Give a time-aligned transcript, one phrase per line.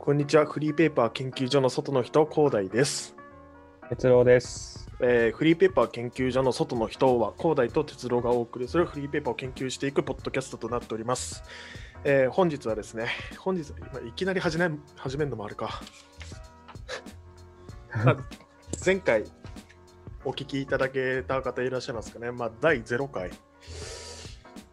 [0.00, 0.46] こんにちは。
[0.46, 3.14] フリーペーパー研究所の外の人、広大です。
[3.90, 4.88] 哲郎です。
[5.00, 11.42] えーフリーペーパー研究所の外の人は、広大と哲郎がお送りするフリーペーパーを研究していくポッドキャストとなっております。
[12.04, 13.08] えー本日はですね、
[13.38, 15.82] 本日、今いきなり始め始めるのもあるか。
[18.04, 18.16] まあ
[18.82, 19.24] 前回
[20.24, 22.30] お聞きいただけた方いらっしゃいますかね。
[22.30, 23.30] まあ、第0回。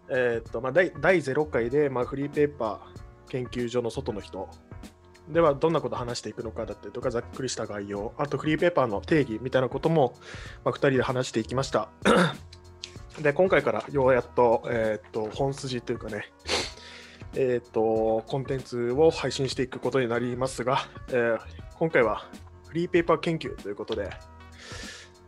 [0.08, 4.48] えーっと、まあ、第第0回で、まあ、フリーペーパー研究所の外の人
[5.30, 10.16] ではどんなことを話していくのかだったりとかざっくりした概要あとフリーペーパーの定義みたいなことも、
[10.64, 11.90] まあ、2人で話していきました。
[13.22, 16.34] で今回からようやっと,、えーっと本筋というかね
[17.34, 20.80] えーっとコンテンツを配信していくことになりますが、
[21.10, 21.40] えー
[21.78, 22.26] 今回は
[22.68, 24.10] フリーペーパー研究ということで、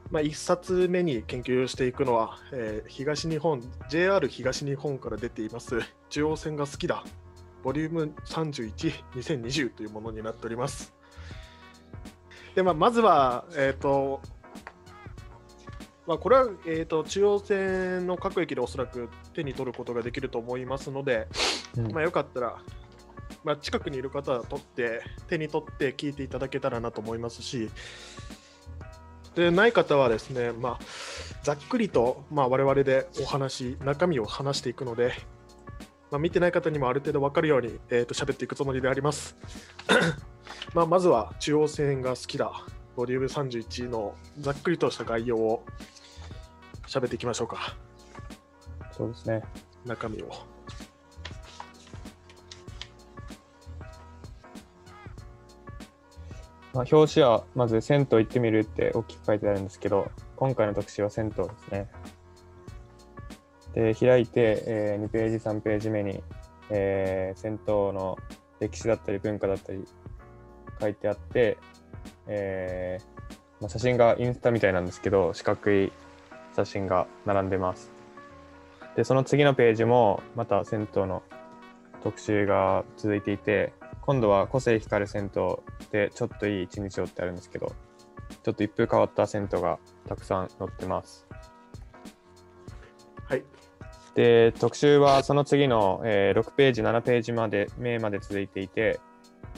[0.09, 7.03] まあ、1冊目に研究していくのは、え東日本 JR 東日本から出ています中央線が好きだ。
[7.67, 10.93] ボリューム312020というものになっております。
[12.55, 14.21] で、まあ、まずは、えっ、と、
[16.07, 21.27] まあ、これは、えー、と中央線の各駅でおそらく手に取ることができると思いますので、
[21.75, 22.57] うんまあ、よかったら、
[23.43, 27.69] まあ、近くにいる方は取って、手に取って聞いていただけたらなと思いますし、
[29.35, 30.79] でない方はですね、まあ、
[31.43, 35.11] ざっくりと、まあ、我々でお話、中身を話していくので、
[36.09, 39.35] まあ、見てない方にもある程度分かるように、えー、と喋っていくつもりであります。
[40.73, 42.51] まあまずは中央線が好きだ、
[42.95, 45.65] ボリューム31のざっくりとした概要を
[46.87, 47.75] 喋っていきましょうか、
[48.91, 49.43] そうですね。
[49.85, 50.29] 中身を。
[56.73, 61.89] まあ、表紙はまず銭湯行ってみるって大きく書いてあるんですけど、今回の特集は銭湯ですね。
[63.77, 66.23] で、開いて、え2ページ、3ページ目に、
[66.71, 68.17] えー銭湯の
[68.59, 69.85] 歴史だったり文化だったり
[70.81, 71.59] 書いてあって、
[72.25, 75.91] えーまあ、写真がインスタみたいなんですけど、四角い
[76.55, 77.91] 写真が並んでます。
[78.95, 81.21] で、その次のページもまた銭湯の
[82.01, 85.57] 特集が続いていて、今度は個性光る銭湯
[85.91, 87.75] でちょっといい一日をってあるんですけど、
[88.41, 91.27] ちょっと一風変わった銭湯がたくさん載ってます。
[94.17, 98.99] はい、で、特集はその次の、えー6ページ、7ページまで、目まで続いていて、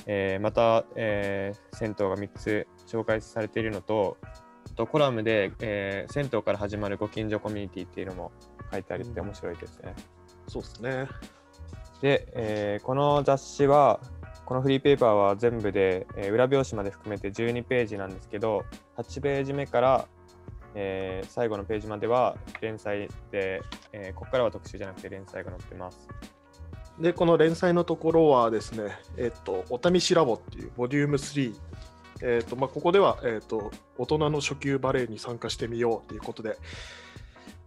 [0.06, 8.32] えーまた、えー銭湯が3つ紹介されているのと、あとコラムで、えー銭湯から始まるご近所コミュニティっていうのも
[8.72, 9.96] 書いてありて面白いですね。
[10.48, 11.08] そうですね。
[12.02, 14.00] で、えーこの雑誌は
[14.46, 18.66] このフリーペーパーは全部で、えー裏表紙まで含めて12ページなんですけど
[18.98, 20.08] 8ページ目から、
[20.76, 26.08] えー最後のページまでは連載で、えーここからは特集じゃなくて連載が載ってます。
[27.00, 31.56] で、この連載のところはですね、えっ、と、お試しラボっていうボリューム3。
[32.22, 36.58] えっ、と、まあ、ここでは、えっ、と、大人の初級バレエに参加してみようということで、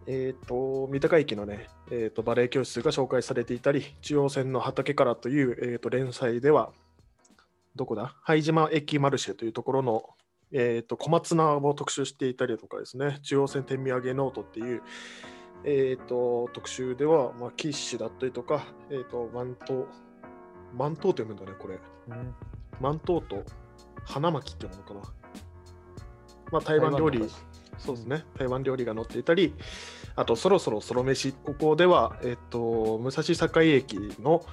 [0.06, 6.70] えっ、と、三鷹駅のね、えっ、と、バレエ教室が紹介されていたり、中央線の畑からという、えっ、と、連載では、
[7.74, 8.14] どこだ？
[8.24, 10.10] 拝島駅マルシェというところの、
[10.52, 14.82] えっ、と、小松菜を特集していたりとかですね、中央線手土産ノートっていう、
[15.64, 19.86] えー、と特集では、まあ、キッシュだったりとか、えー、とマントウ、
[20.74, 21.78] マントウって読むんだね、これ。
[22.80, 23.44] マントウと
[24.04, 25.00] 花巻っていうのかな。
[26.50, 27.28] まあ、台湾料理
[27.78, 29.54] そうですね、台湾料理が載っていたり、
[30.14, 34.44] あと、そろそろソロ飯、ここでは、えっ、と、武蔵境駅の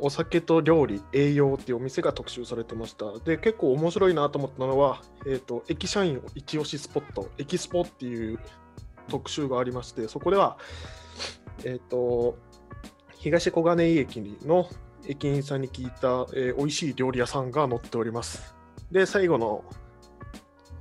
[0.00, 3.18] お酒と料理、栄養っていうお店が特集されてました。
[3.20, 8.38] で、結構面白いなと思ったのは、えっ、と、駅社員一押しスポット、エキスポっていう
[9.08, 10.58] 特集がありまして、そこでは、
[11.64, 12.36] えっ、と、
[13.18, 14.68] 東小金井駅の
[15.08, 18.54] 駅員さんに聞いた、えー美味しい料理屋さんが載っております。
[18.90, 19.64] で、最後の、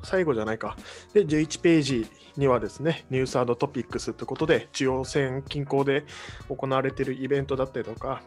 [0.03, 0.77] 最後じゃないか。
[1.13, 6.05] で、11ページにはですね、ニューストピックスということで、中央線近郊で
[6.49, 8.21] 行われているイベントだったりとか、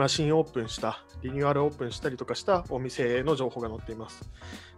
[0.00, 4.30] まあ、新オープンした、リニューアルオープンしたりとかしたお店の情報が載っています。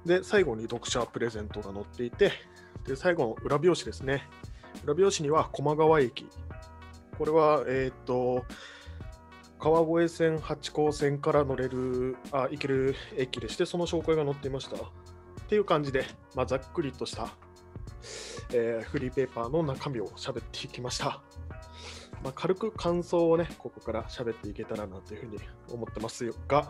[0.04, 2.32] で、最後に読者プレゼントが載っていて、
[2.88, 4.28] で、最後の裏表紙ですね。
[4.82, 6.26] 裏表紙には駒川駅。
[7.16, 8.44] これは、えっ、と、
[9.60, 14.74] 川越線、八高線から乗れる、あ、行ける駅でして、その紹介が載っていました。
[14.74, 14.80] っ
[15.48, 16.04] ていう感じで、
[16.34, 17.32] まあ、ざっくりとした、
[18.52, 21.22] えーフリーペーパーの中身を喋っていきました。
[22.22, 25.38] まあ、軽く感想をね、ここから喋っていけたらなというふうに
[25.72, 26.68] 思ってますが、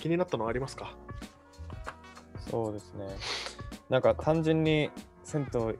[0.00, 0.94] 気になったのはありますか？
[2.50, 3.06] そうですね。
[3.88, 4.90] なんか単純に
[5.22, 5.78] 銭湯い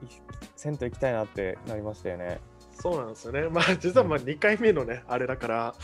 [0.57, 2.41] 銭湯行きたいなってなりましたよね。
[2.73, 3.49] そうなんですよね。
[3.49, 5.75] まあ、実はまあ2回目のね、あれだから、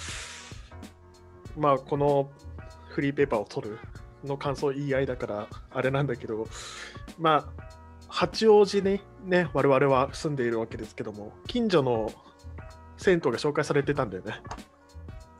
[1.56, 2.30] まあ、この
[2.88, 3.78] フリーペーパーを取る
[4.24, 6.46] の感想言い合いだからあれなんだけど
[7.18, 7.62] まあ
[8.08, 12.12] 八王子にね我々は住んでいるわけですけども近所の
[13.00, 14.34] 銭湯が紹介されてたんだよね。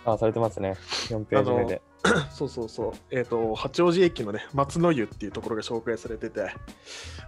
[0.04, 0.76] あ、されてますね。
[1.08, 1.82] 4ページ目で。
[2.32, 2.92] そうそうそう。
[3.10, 6.54] えっ、と八王子駅のね松の湯っていうところが紹介されてて、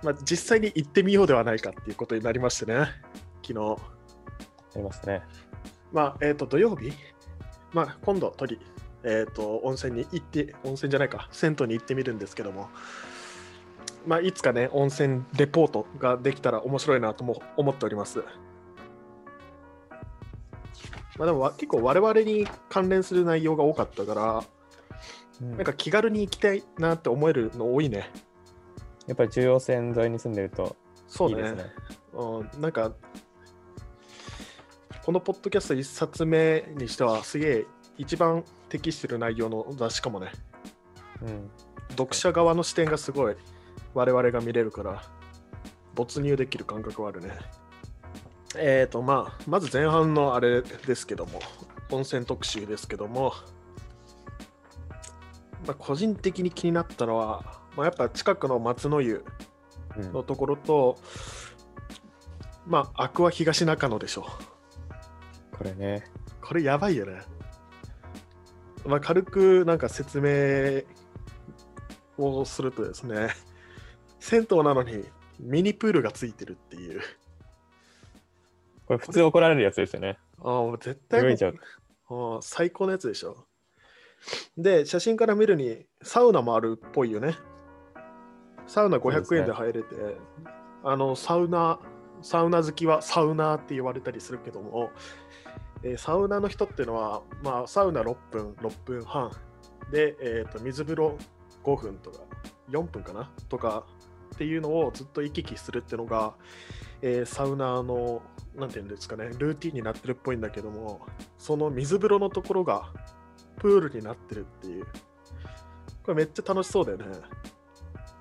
[0.02, 2.87] まあ、実際に行ってみようではないかっていうことになりましてね
[3.46, 3.76] 昨日。
[4.75, 5.20] ありますね。
[5.93, 6.93] まあえっ、と土曜日？
[7.75, 8.58] まあ今度鳥
[9.05, 11.28] えっ、と温泉に行って温泉じゃないか。
[11.31, 12.70] 銭湯に行ってみるんですけども。
[14.06, 18.25] まあいつかね温泉レポートができたら面白いなとも思っております
[21.19, 24.44] まあでもわ結構我々に関連する内容が多かったから
[25.41, 25.56] うん。
[25.56, 28.11] なんか気軽に行きたいなって思えるの多いね。
[29.06, 30.76] やっぱり中央線沿いに住んでると
[31.09, 31.37] そうね。
[31.37, 31.64] いいですね。
[32.12, 32.93] うん、なんか
[35.05, 37.67] このポッドキャスト1冊目にしてはすげえ
[37.99, 40.32] 一番適してる内容の雑誌かもね。
[41.23, 41.50] うん。
[41.91, 43.37] 読者側の視点がすごい
[43.94, 45.03] 我々が見れるから
[45.94, 47.31] 没入できる感覚はあるね
[48.56, 51.40] えーとまあまず前半のあれですけども
[51.90, 53.34] 温泉特集ですけども、
[55.66, 59.25] まあ、個人的に気になったのは、まあ、やっぱ近くの松の湯
[59.96, 60.99] うんのところと、
[62.66, 64.26] まあ、アクア東中野でしょ。
[65.52, 66.04] これね。
[66.40, 67.20] これやばいよね。
[68.87, 70.82] まあ、軽くなんか説明
[72.19, 73.28] をするとですね、
[74.19, 75.04] 銭湯なのに
[75.38, 77.00] ミニプールがついてるっていう。
[78.92, 80.18] これ普通怒られるやつですよね。
[80.40, 81.54] ああ、もう絶対もう泳いじゃう。
[82.08, 83.46] ああ最高のやつでしょ。
[84.56, 87.34] で、写真から見るにサウナもあるっぽいよね。
[88.66, 89.96] サウナ500円で入れて、
[90.84, 91.80] あのサウナ、
[92.20, 94.90] サウナ好きはサウナーって言われたりするけども、
[95.82, 99.32] えーサウナの人っていうのは、まあ、サウナ6分、6分半
[99.90, 101.16] で、えーと水風呂
[101.64, 102.20] 5分とか
[102.70, 103.32] 4分かな？
[103.48, 103.84] とか
[104.34, 106.34] っていうのをずっと行き来するっていうのが、
[107.02, 108.22] えーサウナーの
[108.54, 111.00] なんていうんですかねルーティンになってるっぽいんだけども
[111.38, 112.90] その水風呂のところが
[113.56, 114.87] プールになってるっていう。
[116.02, 117.04] これめっちゃ楽しそうだよね。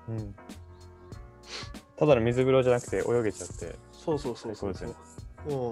[0.08, 0.34] うん。
[1.96, 3.76] ただの水風呂じゃなくて泳げちゃって。
[3.92, 4.88] そうそうそうそう最
[5.48, 5.70] うん、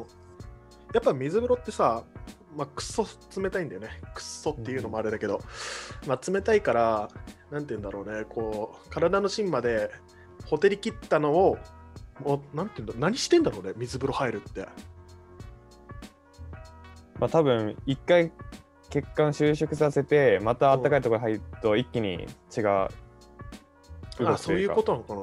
[0.93, 2.05] やっぱ水風呂ってさ
[2.57, 3.07] まあ、くっそ
[3.41, 3.89] 冷たいんだよね。
[4.12, 5.41] くっそっていうのもあれだけど、
[6.07, 7.09] まあ、冷たいから、
[7.51, 9.91] なんて言うんだろうね、こう、体の芯まで
[10.47, 11.59] ほてり切ったのを、
[12.25, 14.67] もう、なんて言うんだ何してんだろうね、水風呂入るって。
[17.19, 18.33] まあ多分一回
[18.89, 22.91] 血管収縮させてまた暖かいところに入ると一気に血が
[24.19, 25.21] 動あ、くというかそういうことなのかな。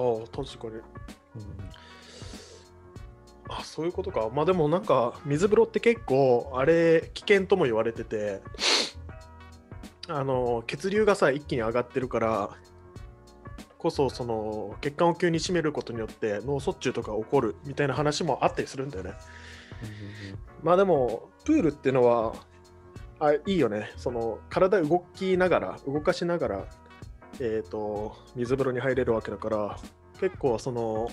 [0.00, 0.74] ああ、確かに。
[0.74, 0.82] うん
[3.48, 4.28] あそういうことか。
[4.34, 8.40] まあでもなんか水風呂って結構あれ危険とも言われてて
[10.08, 12.50] あの血流がさ一気に上がってるから
[13.86, 19.12] こそその血管を急に締めることによって脳卒中とか起こるみたいな話もあったりするんだよね。
[20.62, 22.34] まあでもプールっていうのは
[23.20, 23.92] あいいよね。
[23.96, 26.64] その体動きながら動かしながら
[27.38, 29.78] えっ、と水風呂に入れるわけだから
[30.20, 31.08] 結構その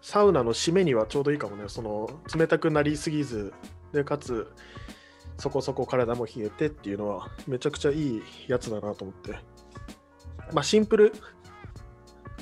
[0.00, 1.64] サウナの締めにはちょうどいいかもね。
[1.66, 3.52] その冷たくなりすぎず、
[3.92, 4.50] でかつ
[5.36, 9.55] そこそこ体も冷えてっていうのはめちゃくちゃいいやつだなと思って。
[10.52, 11.12] まあシンプル、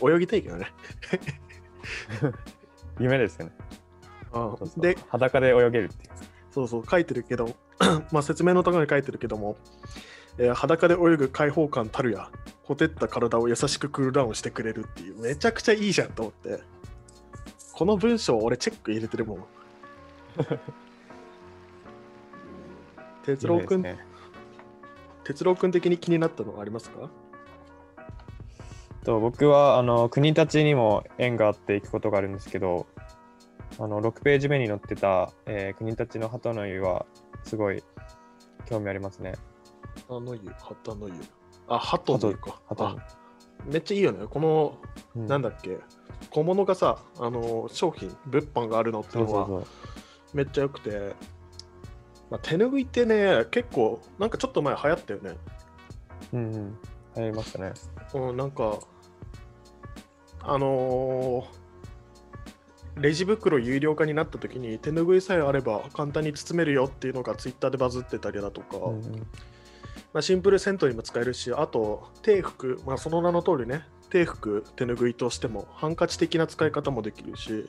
[0.03, 0.73] 泳ぎたいけどね。
[2.99, 3.53] 夢ですよね。
[4.33, 6.13] あそうそうで、裸で泳げるっていう。
[6.51, 7.55] そうそう書いてるけど、
[8.13, 9.57] まあ説明のところに書いてるけども、
[10.39, 12.31] えー裸で泳ぐ開放感たるや、
[12.63, 16.61] ほてった体を優しくクールダウンしてくれるっていう、めちゃくちゃいいじゃんと思って。
[17.73, 19.45] この文章、俺チェック入れてるもん。
[23.25, 24.07] 哲郎くん、夢ですね
[25.25, 27.11] 哲郎くん的に気になったのはありますか？
[29.05, 32.87] と僕はあの国立にも縁があって行くことがあるんですけど
[33.79, 37.07] あの6ページ目に載ってた、えー国立の鳩の湯は
[37.45, 37.83] すごい
[38.67, 39.35] 興味ありますね。
[40.09, 41.15] あの湯、旗の湯。
[41.69, 42.61] あ、鳩の湯か。
[42.69, 42.97] 鳩あ
[43.67, 44.27] めっちゃいいよね。
[44.29, 44.79] この、
[45.17, 45.79] うんなんだっけ、
[46.31, 49.65] 小物がさ、あの商品、物販があるのっていうのは。
[50.33, 51.15] めっちゃ良くて、
[52.31, 55.37] まあ、手拭いってね、結構、なんかちょっと前流行ったよね。
[56.33, 56.79] うんうん。
[57.17, 57.73] 流行りましたね。
[58.15, 58.79] うん、なんか、
[60.45, 61.65] あのー
[62.97, 69.27] レジ袋有料化になった時に手拭いさえあれば簡単に包めるよっていうのがツイッターでバズってたりだとか、うんうん
[70.15, 77.69] まあ、シンプル銭湯にも使えるし、あと、低服、まあ、その名の通りね、低服、手拭いとしても、ハンカチ的な使い方もできるし、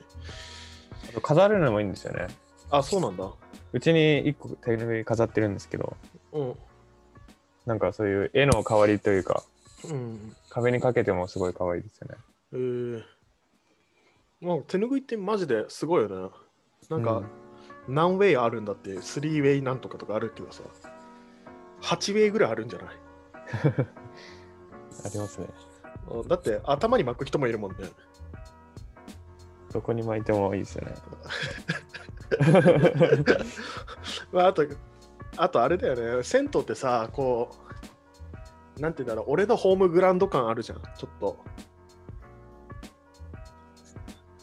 [1.10, 2.28] あと飾るのもいいんですよね。
[2.70, 3.28] あ、そうなんだ。
[3.72, 5.96] うちに1個手拭い飾ってるんですけど、
[6.30, 6.54] うん。
[7.66, 9.42] なんかそういう絵の代わりというか、
[9.90, 10.36] うん。
[10.48, 12.14] 壁にかけてもすごい可愛いですよね。
[12.52, 13.02] えー、
[14.40, 16.30] もう手拭いってマジですごいよね。
[16.88, 17.22] なんか、
[17.88, 20.62] 何ウェイあるんだって、3ウェイなんとかとかあるけどさ、
[21.82, 22.96] 8ウェイぐらいあるんじゃない？
[25.04, 25.46] ありますね。
[26.10, 27.78] うんだって頭に巻く人もいるもんね。
[29.72, 30.94] どこに巻いてもいいですよね。
[34.32, 34.64] まあ、あと、
[35.36, 37.50] あとあれだよね、銭湯ってさ、こ
[38.78, 41.38] う、なんて言うんだろう、俺のホームグラウンド感あるじゃん、ちょっと。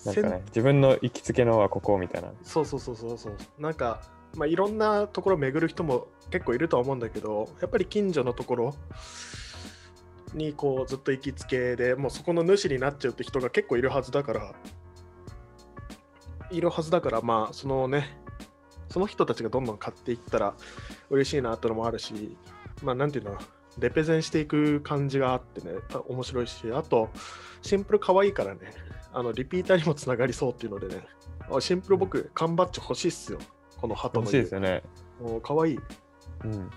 [0.06, 2.30] なんかね、自分の行きつけのはここみたいな。
[2.44, 3.38] そうそうそうそうそう。
[3.60, 4.02] なんか、
[4.36, 8.76] まあ、いろんなところ巡る人も結構いるとは思うんだけど、やっぱり近所のところ
[10.34, 14.54] にこうずっと行きつけで、もうそこの主になっちゃうって人が結構いるはずだから、
[16.52, 18.18] いるはずだから、まあ、そのね、
[18.90, 20.54] その人たちがどんどん買っていったら
[21.10, 22.38] 嬉しいなってのもあるし、
[22.84, 23.38] まあ、なんていうの、
[23.80, 27.10] レペゼンしていく感じがあってね、あ面白いし、あと、
[27.62, 28.60] シンプル可愛いからね、
[29.14, 31.06] あのリピーターにもつながりそうっていうのでね、
[31.52, 33.40] あシンプル僕、缶バッジ欲しいっすよ、
[33.78, 34.84] この鳩の欲しいですよね。
[35.22, 35.80] もう可愛い。
[36.46, 36.70] うん。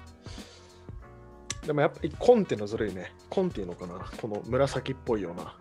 [1.67, 3.13] でもやっぱりコンテのずるいね。
[3.29, 5.57] コンっていうのかなこの紫っぽいような。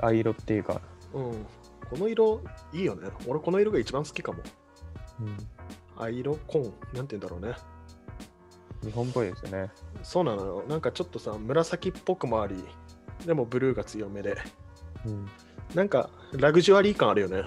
[0.00, 0.80] 藍色っていうか。
[1.12, 1.46] うん。
[1.90, 2.40] この色
[2.72, 3.08] いいよね。
[3.26, 4.38] 俺この色が一番好きかも。
[5.20, 5.36] うん。
[5.96, 6.62] 藍色コン。
[6.62, 7.56] なんて言うんだろうね。
[8.82, 9.70] 日本っぽいですよね。
[10.02, 10.64] そうなのよ。
[10.68, 12.54] なんかちょっとさ、紫っぽくもあり、
[13.26, 14.36] でもブルーが強めで。
[15.06, 15.28] うん。
[15.74, 17.42] なんかラグジュアリー感あるよね。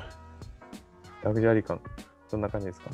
[1.24, 1.80] ラグジュアリー感。
[2.32, 2.90] どんな感じですか？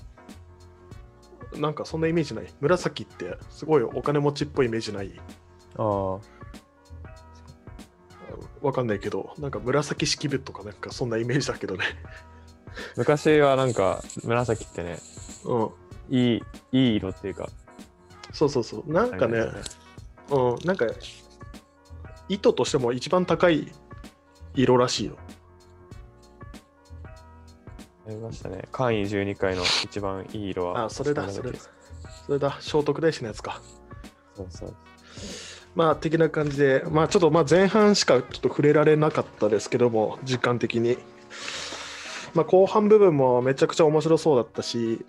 [1.57, 2.53] なんかそんなイメージない。
[2.59, 5.11] 紫ってすごいお金持ちっぽいイメージない。
[5.77, 6.19] ああ。
[8.61, 11.85] わかんないけど、なんか紫式部とかなんかそんなイメージだけどね。
[12.95, 14.99] 昔はなんか紫ってね、
[15.45, 15.69] うん。
[16.09, 17.49] いい、いい色っていうか。
[18.33, 18.91] そうそうそう。
[18.91, 19.79] なんかねあり、ます
[20.31, 20.85] うん、なんか、
[22.27, 23.71] 糸としても一番高い
[24.57, 25.17] 色らしいよ。
[28.07, 28.63] ありましたね。
[28.71, 30.85] 簡易12回の一番いい色は。
[30.85, 31.59] あそれだ紫それだ
[32.25, 33.61] それだ、聖徳太子のやつか。
[34.35, 34.75] そうそう。
[35.75, 40.97] まあ、的な感じで、まあ、ちょっとまあ前半しかちょっと触れられなかったですけども、時間的に。
[42.33, 45.05] まあ、後半部分もめちゃくちゃ面白そうだったし、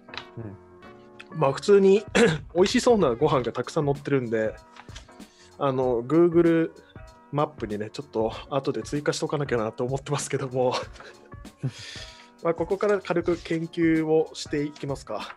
[1.34, 2.04] まあ、普通に
[2.54, 4.54] 美味しそうなご飯がたくさん載ってるんで、
[5.58, 6.70] あの、Google
[7.32, 10.74] マップにね、ちょっと後で追加しとかなきゃなと思ってますけども、
[12.42, 15.36] まあここから軽く研究をしていきますか。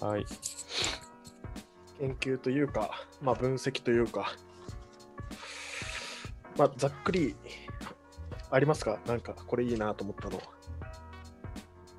[0.00, 0.26] はい。
[1.98, 2.90] 研究というか、
[3.22, 4.34] まあ、分析というか、
[6.58, 7.36] まあ、ざっくり
[8.50, 8.98] ありますか？
[9.06, 10.34] なんかこれいいなと思ったの。
[10.34, 10.44] やっ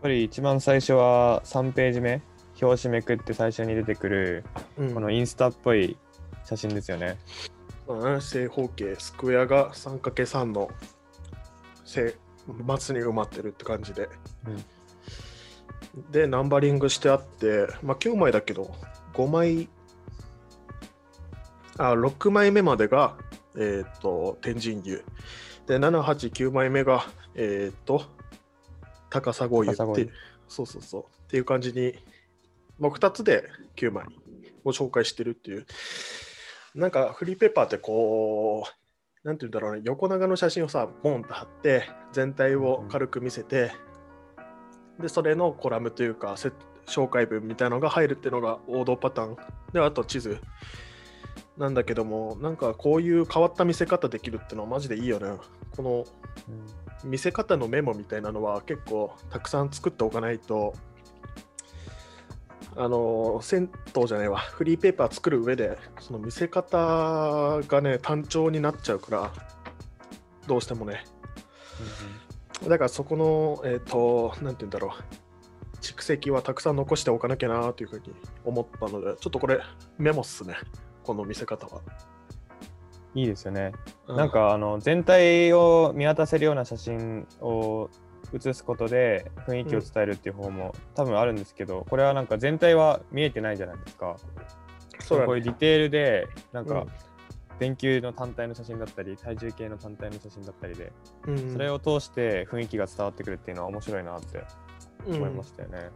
[0.02, 2.22] ぱり一番最初は3ページ目、
[2.62, 4.44] 表紙めくって最初に出てくる、
[4.78, 5.98] うんこのインスタっぽい
[6.44, 7.18] 写真ですよね。
[7.50, 7.55] ま
[7.88, 10.70] あね正方形、スクエアが 3×3 の
[11.84, 12.16] 正
[12.80, 14.10] 末に埋まってるって感じで。
[16.12, 18.76] で、ナンバリングしてあって、まあ、9枚だけど、
[19.14, 19.70] 5枚、
[21.78, 23.18] あ、6枚目までが、
[23.58, 25.04] えっ、と、天神牛。
[25.68, 28.04] で、7、8、9枚目が、えっ、と、
[29.10, 30.12] 高砂牛っていう、
[30.48, 31.96] そうそうそう、っていう感じに、
[32.80, 34.06] まあ、2つで9枚
[34.64, 35.66] を紹介してるっていう。
[36.76, 38.66] なんか、フリーペーパーってこ
[39.24, 43.72] う、なんて言うんだろうね、横長の写真をさ、ボンと貼って、全体を軽く見せて、
[45.00, 46.52] で、それのコラムというか、せ
[46.86, 49.38] 紹介文みたいなのが入るっていうのが王道パターン。
[49.74, 50.40] で、あと地図
[51.58, 55.40] なんだけども、なんかこういう変わった見せ方できるってのはマジでいいよね。
[55.76, 56.06] この
[57.04, 60.74] 見せ方のメモみたいなのは結構たくさん作っておかないと、
[62.78, 69.34] あの、銭湯じゃないわ、フリーペーパー作る上で、その見せ方がね、単調になっちゃうから、
[70.48, 71.06] どうしてもね。
[72.68, 74.92] だからそこの、えっ、と、なんて言うんだろう、
[75.82, 78.14] 蓄積はたくさん残しておかなきゃなというふうに
[78.44, 79.60] 思ったので、ちょっとこれ
[79.98, 80.56] メモっすね、
[81.04, 81.82] この見せ方は。
[83.14, 83.72] いいですよね。
[84.08, 87.90] うなん、かあの全体を見渡せるような写真を
[88.38, 94.16] 写すことで雰囲気を伝えるっていう方も多分あるんですけど、これはなんか全体は見えてないじゃないですか。
[95.00, 95.28] そうだね。
[95.28, 96.88] こういうディテールでなんかうん
[97.60, 100.92] 電球の単体の写真だったり体重計の単体の写真だったりで、
[101.28, 104.44] うんそれを通して雰囲気が伝わってくるっていうのは面白いなって
[105.08, 105.90] うん思いましたよね。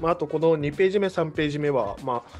[0.00, 2.30] まあ、あとこの2ページ目、3ページ目は、まあ、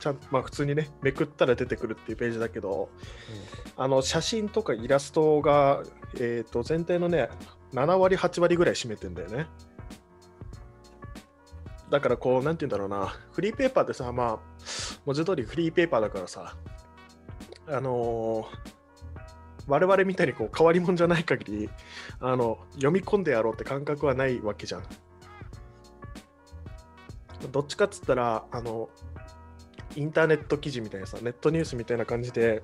[0.00, 2.88] ちゃんまあ、普通にね、めくったら出てくるっていうページだけど、
[3.76, 5.82] あの写真とかイラストが、
[6.14, 7.28] えー、と全体のね、
[7.74, 9.46] 7割、8割ぐらい占めてんだよね。
[11.90, 14.38] だからこう、なんて言うんだろうな、フリーペーパーってさ、まあ、
[15.04, 16.56] 文字通りフリーペーパーだからさ、
[17.66, 18.74] あのー
[19.66, 21.70] 我々みたいにこう変わり者じゃない限り
[22.20, 24.82] あの読み込んでやろうって感覚はないわけじゃん。
[27.50, 28.88] どっちかっつったらあの
[29.96, 32.62] インターネット記事みたいなさネットニュースみたいな感じで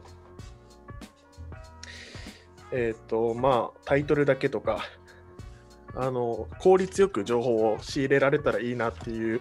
[2.73, 4.81] えっ、とまあタイトルだけとか
[5.94, 9.40] あの効率よく情報を仕入れられたらいいなっていう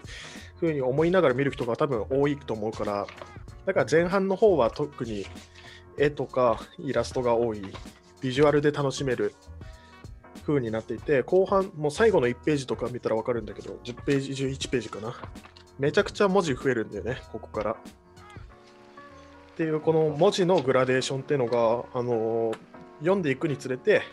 [0.59, 3.07] ふうに思いながら見る人が多分多いと思うから
[3.65, 5.25] だから前半の方は特に
[5.97, 7.61] 絵とかイラストが多い
[8.21, 9.33] ビジュアルで楽しめる
[10.45, 15.15] 風になっていて後半もう最後の1ページとか見たら分かるんだけど10ページ11ページかな。
[15.77, 17.71] めちゃくちゃ文字増えるんだよねここから。
[17.71, 17.75] っ
[19.55, 22.53] ていうこの文字のグラデーションっていうのが、あの
[22.99, 24.03] 読んでいくにつれて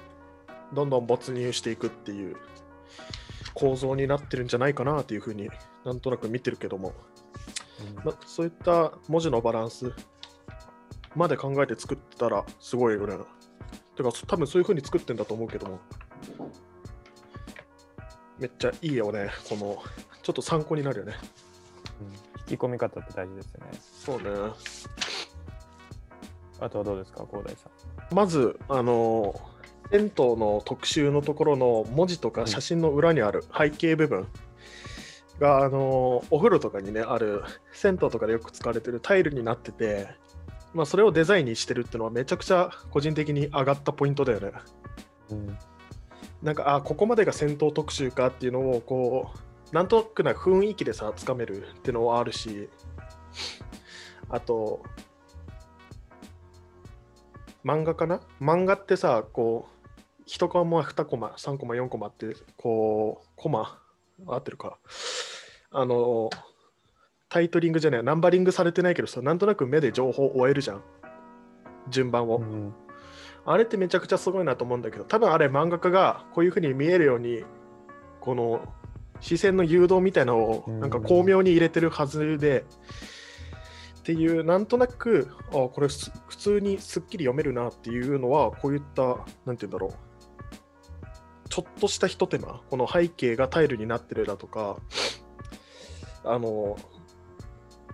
[0.73, 2.37] どんどん没入していくっていう
[3.55, 5.49] 構造になってるんじゃないかなっていうふうに
[5.85, 6.93] なんとなく見てるけども、
[8.05, 9.93] ま、そういった文字のバランス
[11.15, 13.17] まで考えて作ったらすごいよね。
[13.97, 15.81] てか多分そういうふうに作ってんだと思うけども
[18.39, 19.83] めっちゃいいよねこの
[20.23, 21.15] ちょっと参考になるよね。
[22.01, 23.79] うん引き込み方って大事ですよね。
[23.81, 24.53] そうね。
[26.61, 28.15] あとはどうですか、広大さん。
[28.15, 29.35] まず、あの、
[29.91, 34.27] 銭湯の特集のところの文字とか写真の裏にある背景部分
[35.39, 40.09] が、あの、お風呂とかにね、ある銭湯とかでよく使われてるタイルになってて、
[40.75, 44.53] まあ、それをデザインにしてるっていうのはめちゃくちゃ個人的に上がったポイントだよね。
[45.31, 45.59] うん。
[46.43, 52.69] なんか、あ、ここまでが銭湯特集かっていうのを、こう、なんとなくな雰囲気でさ、つかめるっていうのはあるし、
[54.29, 54.83] あと、
[57.65, 58.21] 漫画かな？
[58.41, 59.76] 漫画ってさ、こう、
[60.27, 63.81] 1コマ、2コマ、3コマ、4コマって、こう、コマ、
[64.27, 64.79] 合ってるか。
[65.71, 66.31] あの、
[67.29, 70.83] タイトリングじゃない、ナンバリングされてないけどさ、なんとなく目で情報を終えるじゃん。
[71.89, 72.39] 順番を。
[72.39, 72.75] うん
[73.49, 77.45] あれってめちゃくちゃすごいなと思うんだけど、多分あれ漫画家がこういう風に見えるように、
[78.21, 78.61] この
[79.21, 82.65] 視線の誘導みたいなのをうんなんか巧妙に入れてるはずで、
[84.01, 90.06] っていう、なんとなく、あこれす普通にすっきり読めるなっていうのは、こういった、なんて言うんだろう、
[91.49, 94.77] ちょっとしたひと手間、この背景がタイルになってるだとか、
[96.25, 96.77] あの、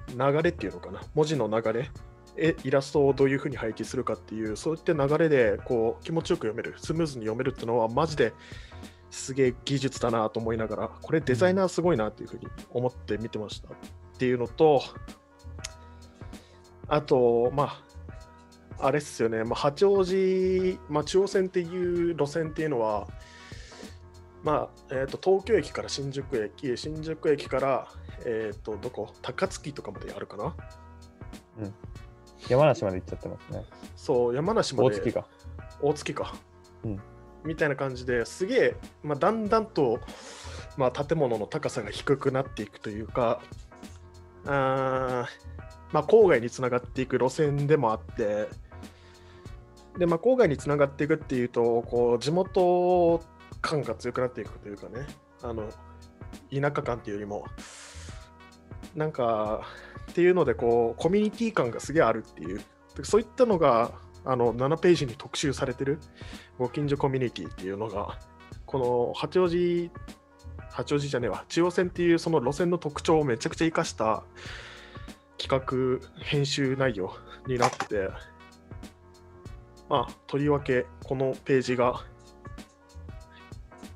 [0.08, 1.90] 流れっていうのかな、文字の流れ、
[2.36, 8.32] えイラストをどういうふうに配置するかっていう、そういった流れでこう気持ちよく読める、スムーズに読めるっていうのは、マジで
[9.10, 13.68] すげえ技術だなと思いながら、これデザイナーすごいなっていうふうに思って見てました。
[13.68, 13.72] っ
[14.18, 14.82] ていうのと、
[16.88, 17.82] あと、ま
[18.78, 23.06] あ、あれっすよね、まあ、八王子、まあ、中央線っていう路線っていうのは、
[24.42, 27.88] まあえー、と東京駅から新宿駅、新宿駅から、
[28.24, 29.14] えー、とどこ？
[29.22, 30.54] 高槻とかまであるかな？
[32.48, 33.64] 山梨まで行っちゃってますね。
[33.96, 34.96] そう、山梨まで。
[34.96, 35.26] 大月か。
[35.80, 36.34] 大月か。
[36.84, 37.00] うん
[37.44, 39.98] みたいな感じですげえ、まあ、だんだんと、
[40.76, 43.42] まあ、建物の高さが低くなっていくというか、
[44.46, 45.26] あー
[45.92, 48.46] まあ、郊外につながっていく路線でもあって、
[49.98, 53.20] でまあ、郊外につながっていくっていうと、こう地元
[53.62, 55.06] 感が強くなっていくというかね、
[55.42, 55.70] あの
[56.50, 57.46] 田舎感っていうよりも、
[58.94, 59.62] なんか、
[60.10, 62.60] っていうのでこう、コミュニティ感がすげえあるっていう、
[63.02, 63.92] そういったのが
[64.24, 65.98] あの7ページに特集されてる
[66.58, 68.18] ご近所コミュニティっていうのが、
[68.66, 69.90] この八王子、
[70.70, 74.24] 八王子じゃねえわ、中央線っていうその路線の特徴をめちゃくちゃ生かした
[75.38, 77.14] 企画、編集内容
[77.46, 78.08] になって、
[79.88, 82.04] まあ、とりわけこのページが、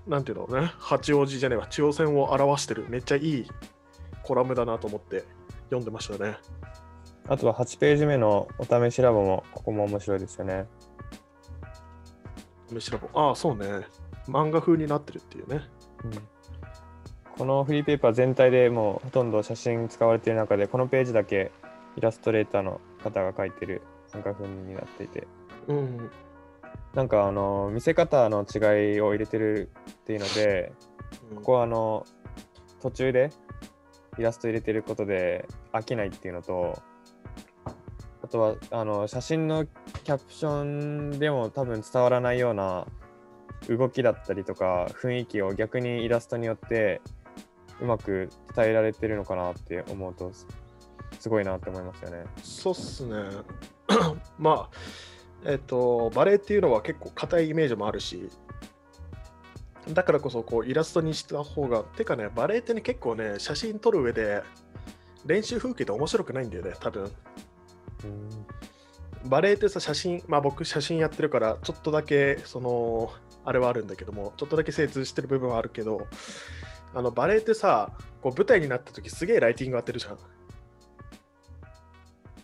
[0.06, 3.46] なんていうのね、八王子じゃねえわ、中央線を表してる、めっちゃいい
[4.22, 5.24] コラムだなと思って
[5.64, 6.36] 読んでましたね。
[7.28, 10.68] あとは8ページ目のお試しラボも、ここも面白いですよね。
[12.68, 13.86] 試しラボああ、そうね。
[14.28, 15.68] 漫画風になってるっていうね。
[17.36, 21.50] このフリーペーパー全体でもうほとんど写真使われている中で、このページだけ
[21.96, 25.26] イラストレーターの方が描いてる参加風になっていて、
[25.66, 26.10] うん。
[26.94, 30.72] なんかあの見せ方の違いを入れてるっていうので、
[31.36, 32.06] ここはあの
[32.80, 33.30] 途中で
[34.18, 36.82] イラスト入れてることで飽きないっていうのと、
[38.22, 42.86] あとはあの写真のキャプションでも多分伝わらないような
[43.68, 47.00] 動きだったりとか雰囲気を逆にイラストによって
[47.80, 50.46] うまく伝えられてるのかなって思うとす
[51.20, 52.24] すごいなって思いますよね。
[52.42, 53.14] そうっすね。
[54.38, 54.76] まあ、
[55.46, 58.28] えっ、と、バレエっていうのは結構硬いイメージもあるし、
[59.88, 64.42] だからこそこうイラストにした方が、てかね、バレエってね、結構ね、写真撮る上で
[65.24, 67.04] 練習風景って面白くないんだよね、多分。
[67.04, 68.46] うん
[69.28, 73.12] バレエってさ、写真、まあ僕写真やってるから、ちょっとだけ、その、
[73.44, 76.06] あれはあるんだけども、ちょっとだけ精通してる部分はあるけど、
[76.94, 80.18] あのバレエってさ、こう舞台になった時すげえライティング当てるじゃん。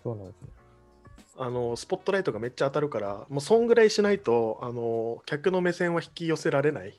[0.03, 0.52] そうなんですね。
[1.38, 6.99] あのスポットライトがめっちゃ当たるから、もうそんぐらいしないと、あの客の目線は引き寄せられない。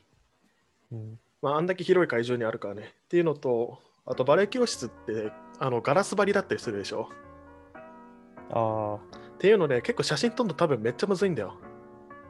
[0.91, 1.19] うん。
[1.41, 2.93] まあ、あんだけ広い会場にあるからね。
[3.05, 7.09] っていうのと、あとバレエ教室ってあのガラス張りだったりするでしょ。
[8.49, 8.97] あ
[9.35, 11.57] っていうので、結構写真撮るの多分めっちゃむずいんだよ。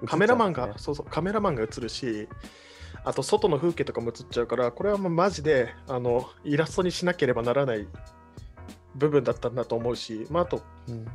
[0.03, 0.07] あ。
[0.07, 2.27] カメラマンが、ねそうそう、カメラマンが映るし、
[3.05, 7.87] あと外の風景とかも映っちゃうから、これはもうマジであのイラストにしなければならない
[8.95, 11.07] 部分だったんだと思うし、まあ、あと、うん。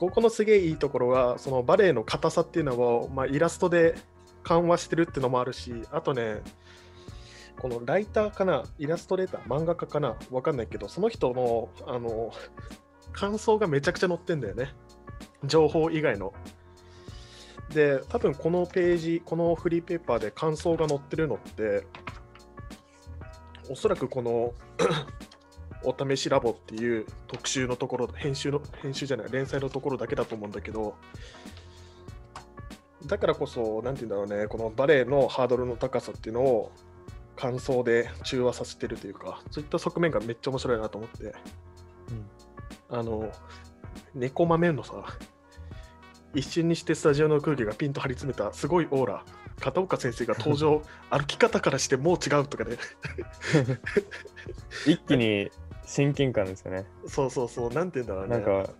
[0.00, 3.96] ここのすげえいいところは、そのバレエの硬さっていうのを、まあ、イラストで
[4.44, 6.40] 緩和してるっていうのもあるし、あとね、
[7.58, 12.32] このライターかな、イラストレーター、漫画家かな、わかんないけど、その人のあの
[13.12, 14.72] 感想がめちゃくちゃ載ってんだよね。
[15.44, 16.32] 情報以外の。
[17.68, 21.86] で、多分このページ、このフリーペーパーで感想が載ってるのって、
[23.68, 24.54] おそらくこの
[25.82, 30.94] お試しラボっていう特集のところ、編集の、編集じゃない、連載のところだけだと思うんだけど、
[33.06, 36.72] だからこそ、なんて言うんだろうね、このバレエのハードルの高さっていうのを
[37.34, 41.34] 感想で中和させてるというか、そういった側面がめっちゃ面白いなと思って、
[42.90, 43.30] あの、
[44.14, 45.04] 猫豆のさ、
[46.34, 49.24] 一瞬にしてスタジオの空気がピンと張り詰めたすごいオーラ、
[49.60, 52.76] 片岡先生が登場、 歩き方からしてもう違うとかね、
[54.86, 55.50] 一気に
[55.90, 56.86] 親近感ですよね。
[57.06, 58.30] そうそうそう、なんて言うんだろうね。
[58.30, 58.70] なんか、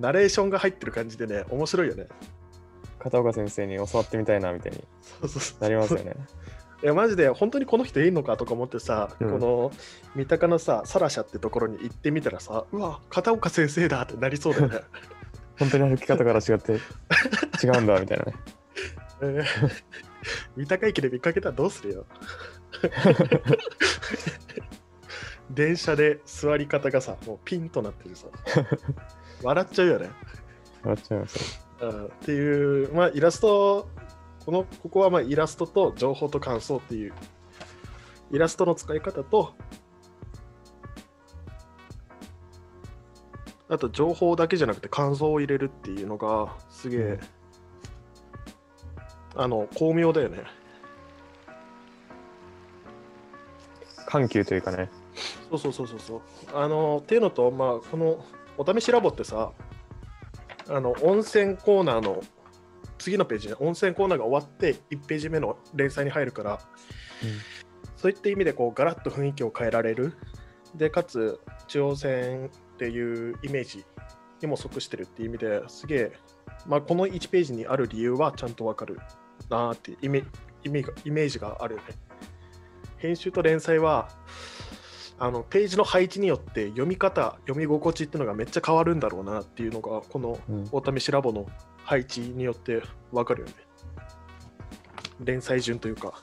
[0.00, 2.08] ナレーションが入ってる感じでね、面白いよね。
[2.98, 6.16] 片岡先生に教わってみたいなみたいにそうそうそうなりますよね。
[6.82, 9.70] いや、マジで本当にこの人いいのかとか思ってさ、うんこの
[10.16, 14.80] 三鷹のさ、サラシャってところに行ってみたらさ、うわ、片岡先生だってなりそうだよね。
[15.56, 16.72] 本当に歩き方から違って
[17.64, 18.34] 違うんだみたいなね。
[19.22, 19.44] え ー
[20.56, 22.06] 三鷹駅で見かけたらどうするよ。
[25.50, 28.26] 電車で座り方がさ、もうピンとなってるさ、
[29.42, 30.10] 笑っちゃうよね。
[30.82, 33.88] 笑っちゃいますっていう、まあ、イラスト、
[34.44, 37.12] このここはまあイラストと情報と感想っていう、
[38.30, 39.54] イラストの使い方と、
[43.68, 47.20] あと情報だけじゃなくて感想を入れるっていうのが、すげえ、うん
[49.38, 50.38] あの、巧妙だよね。
[54.06, 54.88] 緩急というかね。
[55.50, 56.20] そうそうそうそうそう。
[56.54, 58.24] あの、っていうのと、まあ、この
[58.58, 59.52] お試しラボってさ、
[60.68, 62.22] あの、温泉コーナーの
[62.98, 66.58] 次のページね、温泉コーナーが終わって1ページ目の連載に入るから、
[67.96, 70.14] そういった意味でこうガラッと雰囲気を変えられる。
[70.74, 73.84] で、かつ中央線っていうイメージ
[74.40, 76.12] にも即してるっていう意味ですげえ、
[76.66, 78.98] まあ、この1ページにある理由はちゃんとわかる
[79.48, 80.24] なーってイメ
[80.64, 81.86] イメイメージがあるよね。
[82.98, 84.08] 編集と連載は
[85.18, 91.46] あのページの配置によって読み方、読み心地っていうのがめっちゃ変わるんだろうなっていうのがこのうんお試しラボの
[91.84, 93.54] 配置によってわかるよね。
[95.20, 96.22] 連載順というか。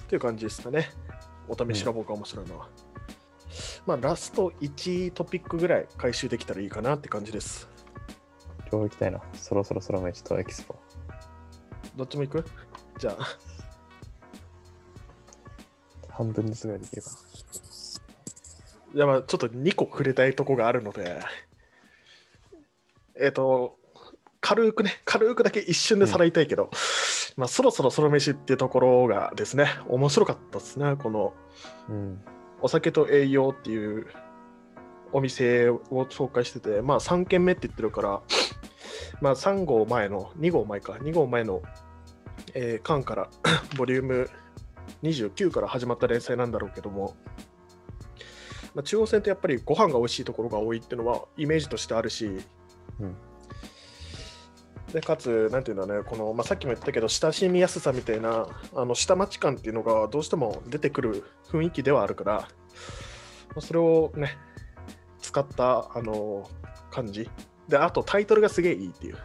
[0.00, 0.88] っていう感じですかね。
[1.48, 2.68] お試しラボが面白いのは。
[3.86, 7.68] まあ、ラスト1トピックぐらい回収できたらいいかなって感じです。
[8.72, 9.20] 両方行きたいな。
[9.34, 10.76] そろそろソロメチとエキスポ。
[11.96, 12.44] どっちも行く？
[12.98, 13.26] じゃあ、
[16.18, 17.10] 半分ずつぐらいできるか
[18.94, 21.20] いやまあちょっと2個触れたいとこがあるので、
[23.20, 23.76] えっ、と、
[24.40, 26.70] 軽くね、軽くだけ一瞬でさらいたいけど、
[27.36, 31.34] まあそろそろソロ飯っていうところがですね、面白かったですね、この。
[31.88, 32.20] うん。
[32.60, 34.06] お酒と栄養っていう
[35.12, 38.22] お店を紹介してて、まあ3軒目って言ってるから、
[39.20, 41.62] まあ3号前の、2号前か、2号前の、
[42.54, 43.28] えー缶から、
[43.76, 44.30] ボリューム
[45.02, 47.16] 29から始まった連載なんだろうけども、
[48.74, 52.26] まあ、中央線ってやっぱりご飯が美味しいところが多いっていうのはイメージとしてあるし、
[53.00, 53.16] うん
[54.92, 62.48] でかつ、なんていうんだね、このまあ、さっきも言ったけど、親しみやすさみたいな、あの下町感っていうのがどうしても出てくる雰囲気ではあるから、ま
[63.56, 64.38] あそれをね、
[65.20, 66.48] 使ったあの
[66.90, 67.28] 感じ。
[67.68, 69.18] で、あとタイトルがすげえいいっていう。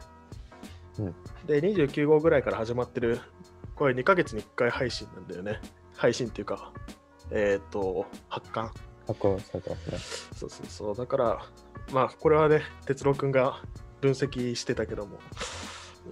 [1.00, 1.16] うん
[1.48, 3.20] で、29号ぐらいから始まってる、
[3.76, 5.60] これ2ヶ月に1回配信なんだよね。
[5.96, 6.72] 配信っていうか、
[7.32, 8.72] えっ、と、発刊。
[9.08, 9.98] 発行されてますね。
[10.36, 10.96] そうそうそう。
[10.96, 11.46] だから、
[11.92, 13.62] まあ、これはね、哲郎君が
[14.02, 15.20] 分析してたけども、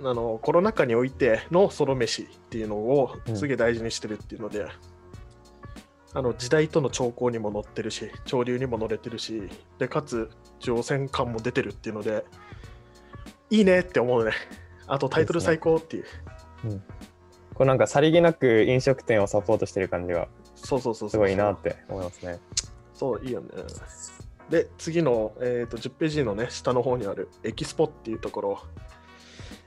[0.04, 4.66] あのコロナ禍においてのソロ飯っていうのをうんすげえ大事にしてるっていうので、
[6.14, 12.26] あの時代との兆候にも乗ってるし潮流にも乗れてるしでかつ乗船感も出てるっていうので
[13.50, 14.32] いいねって思うね
[14.88, 16.06] あとタイトル最高っていう、
[17.62, 22.40] こうなんかさりげなく飲食店をサポートしてる感じがそうそうそうすごいなって思いますね。
[22.92, 23.50] そういいよね
[24.50, 28.64] で次の、えー、と10ページのね下の方にあるエキスポっていうところ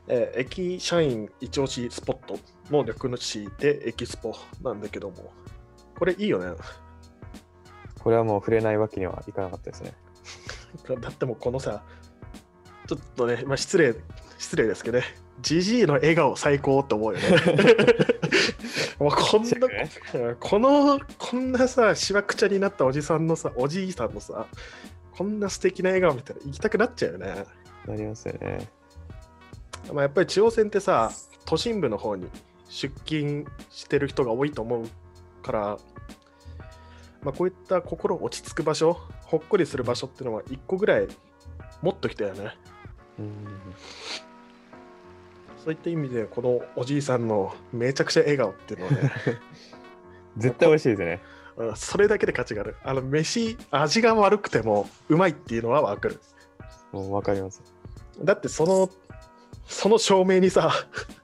[0.08, 2.36] えー駅社員一押しスポット
[2.68, 5.32] の略の詞でエキスポなんだけども、
[5.96, 6.60] これいいよね。
[8.02, 9.94] これはもう触れないわけにはいかなかったですね。
[11.00, 11.84] だってもうこのさ、
[12.88, 13.94] ちょっとね、まあ、失礼、
[14.36, 15.04] 失礼ですけどね、
[15.40, 17.28] ジジイの笑顔最高って思うよね。
[18.98, 19.90] もうこんな、ね
[20.40, 24.46] この、こんなさ、しわくちゃになったおじさんのさ、おじいさんのさ、
[25.12, 27.44] こんな素敵な笑顔見たら行きたくなっちゃうよね。
[27.86, 28.68] なりますよね。
[29.92, 31.10] まあ、やっぱり中央線ってさ、
[31.44, 32.28] 都心部の方に
[32.68, 34.88] 出勤してる人が多いと思う
[35.42, 35.78] から、
[37.22, 41.08] まあ、こういった心落ち着く場所、ほっこりする場所っていうのは1個ぐらい
[41.82, 42.56] 持っときたよね。
[43.18, 43.46] うん
[45.64, 49.12] そういった意味で、このおじいさんのめちゃくちゃ笑顔っていうのはね、
[50.36, 51.22] 絶対美味しいですね。
[51.56, 52.76] うんそれだけで価値がある。
[52.82, 56.20] あの、飯、味が悪くてもうまいっていうのはわかる。
[56.92, 57.62] もう分かります。
[58.22, 58.90] だってその、
[59.66, 60.72] その証明にさ、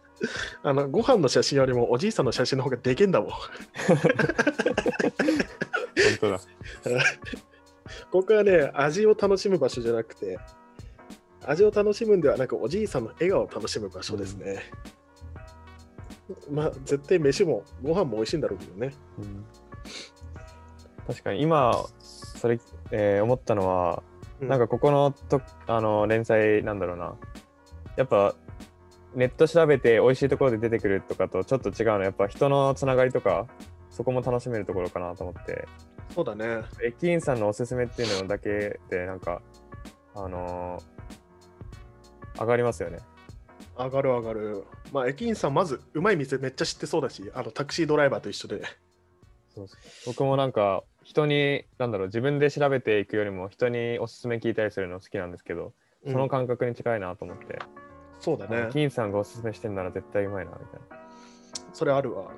[0.63, 3.31] あのご飯の写真よりもおじいさんの写真の方がでけんだもん。
[3.37, 3.41] 本
[6.21, 6.41] 当だ。
[8.11, 10.39] ここはね、味を楽しむ場所じゃなくて、
[11.51, 14.63] 味を楽しむんではなく、おじいさんの笑顔を楽しむ場所ですね。
[16.51, 18.95] まあ、絶対飯もご飯も美味しいんだろうけどね。
[19.19, 19.45] うん
[21.07, 22.61] 確かに今それ、
[22.93, 24.05] えー思ったのは、
[24.41, 27.15] うなんかここのとあの連載なんだろうな
[27.97, 28.37] やっぱ
[29.17, 33.49] ネット調べて美味しいところで出てくるとかとちょっと違うのはやっぱ人のつながりとか
[33.91, 35.67] そこも楽しめるところかなと思って
[36.15, 36.63] そうだね。
[36.85, 39.43] 駅員さんのおすすめっていうのだけでなんか
[40.15, 41.00] あのー
[42.41, 42.99] 上がりますよね
[43.79, 44.65] 上がる上がる。
[44.93, 48.63] まあ、駅員さん、まずうまい店めっちゃ知ってそうだし、あのタクシードライバーと一緒で。
[49.55, 55.73] そうそう僕もなんか人になんだろう自分で調べていくよりも人におすすめ聞いたりするの好きなんですけど、
[56.07, 57.59] そのうん感覚に近いなと思って、
[58.21, 58.69] そうだね。
[58.69, 61.01] 駅員さんがおすすめしてんなら絶対うまいなみたいな
[61.73, 62.31] それあるわ。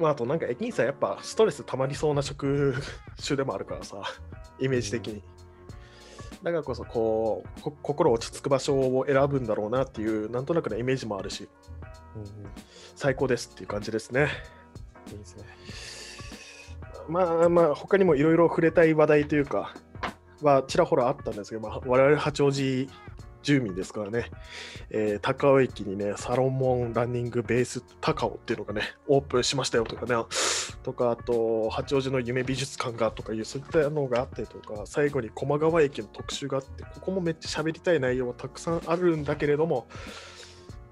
[0.00, 2.74] まあ、あとなんか駅員さんやっぱストレス溜まりそうな職
[3.24, 4.02] 種でもあるからさ、
[4.58, 5.22] イメージ的に。
[6.42, 11.48] だからこそこうこ心落ち着く場所を選ぶんだろうなっていうなんとなくのイメージもあるし
[12.16, 12.28] うんうん
[12.96, 14.28] 最高ですっていう感じですね。
[15.10, 15.44] いいですね。
[17.08, 19.74] まあまあ他にもいろいろ触れたい話題というか
[20.42, 22.88] はちらほらあったんですけど、まあ、我々八王子
[23.42, 24.30] 住民ですからね、
[24.90, 30.14] えー高尾駅にね、サロモンランニングベース高尾っていうのがね、オープンしましたよとかね、
[30.82, 39.86] とか、あと、八王子の夢美術館がとかいう、そういったのがあったりとか、最後に駒川駅の特集があって、ここもめっちゃ喋りたい内容はたくさんあるんだけれども、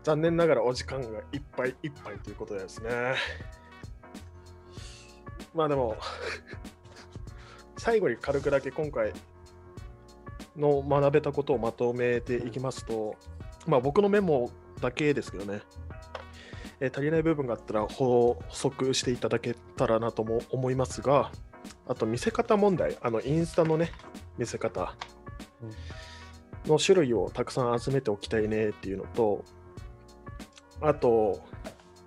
[0.02, 3.14] 残念ながらお時間がいっぱいいっぱいということですね。
[5.54, 5.96] まあでも、
[7.76, 9.12] 最後に軽くだけ今回
[10.56, 13.16] の学べたことをまとめていきますと、
[13.66, 15.60] まあ僕のメモだけですけどね、
[16.80, 21.30] えー足りない部分があったら補足していただけたらなとも思いますが、
[21.86, 23.92] あと見せ方問題、あのインスタのね、
[24.38, 24.94] 見せ方
[26.66, 29.44] の種類をたくさん集めておきたいねっていうのと、
[30.80, 31.40] あと、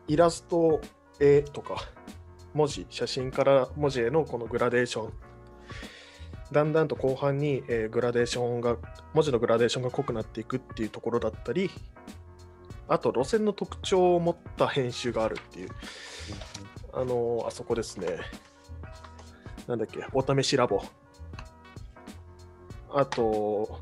[0.07, 0.81] イラスト、
[1.19, 1.75] 絵とか、
[2.53, 5.13] 文字、写真から文字へのこのグラデーション。
[6.51, 8.77] だんだんと後半に、えーグラデーションが、
[9.13, 11.69] 文字のグラデーションが濃くなっていくっていうところだったり、
[12.87, 15.69] あと路線の特徴を持った編集があるっていう、
[16.93, 18.17] あのーあそこですね。
[19.67, 20.83] なんだっけ、お試しラボ。
[22.91, 23.79] あと、